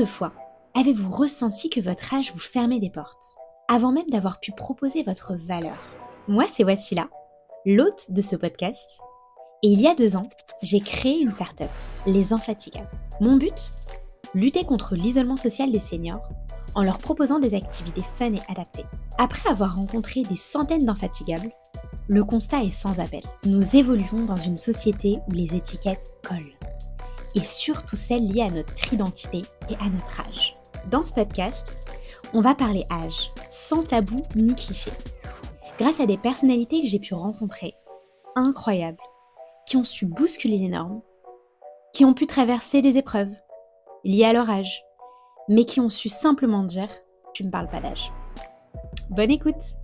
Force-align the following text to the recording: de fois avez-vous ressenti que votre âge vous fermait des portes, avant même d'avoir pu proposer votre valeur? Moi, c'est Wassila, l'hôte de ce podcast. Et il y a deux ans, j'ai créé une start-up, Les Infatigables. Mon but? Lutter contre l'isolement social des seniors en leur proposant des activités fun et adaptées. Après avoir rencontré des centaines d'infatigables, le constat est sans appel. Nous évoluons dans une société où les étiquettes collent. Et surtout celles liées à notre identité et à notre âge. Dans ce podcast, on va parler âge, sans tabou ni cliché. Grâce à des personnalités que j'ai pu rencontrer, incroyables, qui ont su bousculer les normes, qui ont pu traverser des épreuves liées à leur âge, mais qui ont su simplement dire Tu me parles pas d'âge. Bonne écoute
de 0.00 0.06
fois 0.06 0.32
avez-vous 0.74 1.10
ressenti 1.10 1.68
que 1.68 1.80
votre 1.80 2.14
âge 2.14 2.32
vous 2.32 2.40
fermait 2.40 2.80
des 2.80 2.88
portes, 2.88 3.34
avant 3.68 3.92
même 3.92 4.08
d'avoir 4.08 4.40
pu 4.40 4.50
proposer 4.52 5.02
votre 5.02 5.34
valeur? 5.34 5.76
Moi, 6.26 6.46
c'est 6.48 6.64
Wassila, 6.64 7.08
l'hôte 7.66 8.10
de 8.10 8.22
ce 8.22 8.34
podcast. 8.34 8.98
Et 9.62 9.68
il 9.68 9.78
y 9.78 9.86
a 9.86 9.94
deux 9.94 10.16
ans, 10.16 10.22
j'ai 10.62 10.80
créé 10.80 11.20
une 11.20 11.32
start-up, 11.32 11.68
Les 12.06 12.32
Infatigables. 12.32 12.88
Mon 13.20 13.36
but? 13.36 13.70
Lutter 14.32 14.64
contre 14.64 14.94
l'isolement 14.94 15.36
social 15.36 15.70
des 15.70 15.80
seniors 15.80 16.26
en 16.74 16.82
leur 16.82 16.96
proposant 16.96 17.38
des 17.38 17.54
activités 17.54 18.04
fun 18.16 18.30
et 18.30 18.40
adaptées. 18.48 18.86
Après 19.18 19.50
avoir 19.50 19.76
rencontré 19.76 20.22
des 20.22 20.36
centaines 20.36 20.86
d'infatigables, 20.86 21.50
le 22.08 22.24
constat 22.24 22.62
est 22.62 22.72
sans 22.72 22.98
appel. 23.00 23.22
Nous 23.44 23.76
évoluons 23.76 24.24
dans 24.24 24.36
une 24.36 24.56
société 24.56 25.18
où 25.28 25.32
les 25.32 25.54
étiquettes 25.54 26.14
collent. 26.26 26.59
Et 27.34 27.40
surtout 27.40 27.96
celles 27.96 28.26
liées 28.26 28.42
à 28.42 28.48
notre 28.48 28.92
identité 28.92 29.40
et 29.68 29.74
à 29.74 29.88
notre 29.88 30.20
âge. 30.20 30.54
Dans 30.90 31.04
ce 31.04 31.12
podcast, 31.12 31.76
on 32.32 32.40
va 32.40 32.54
parler 32.54 32.84
âge, 32.90 33.30
sans 33.50 33.82
tabou 33.82 34.20
ni 34.36 34.54
cliché. 34.54 34.90
Grâce 35.78 36.00
à 36.00 36.06
des 36.06 36.18
personnalités 36.18 36.82
que 36.82 36.88
j'ai 36.88 36.98
pu 36.98 37.14
rencontrer, 37.14 37.74
incroyables, 38.36 38.98
qui 39.66 39.76
ont 39.76 39.84
su 39.84 40.06
bousculer 40.06 40.58
les 40.58 40.68
normes, 40.68 41.02
qui 41.92 42.04
ont 42.04 42.14
pu 42.14 42.26
traverser 42.26 42.82
des 42.82 42.96
épreuves 42.96 43.32
liées 44.04 44.24
à 44.24 44.32
leur 44.32 44.48
âge, 44.48 44.84
mais 45.48 45.64
qui 45.64 45.80
ont 45.80 45.90
su 45.90 46.08
simplement 46.08 46.64
dire 46.64 46.88
Tu 47.34 47.44
me 47.44 47.50
parles 47.50 47.68
pas 47.68 47.80
d'âge. 47.80 48.12
Bonne 49.10 49.30
écoute 49.30 49.76